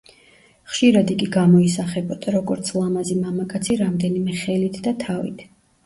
[0.71, 5.51] ხშირად იგი გამოისახებოდა როგორც ლამაზი მამაკაცი რამდენიმე ხელით და თავით.